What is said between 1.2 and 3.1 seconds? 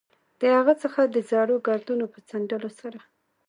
زړو ګردونو په څنډلو سره.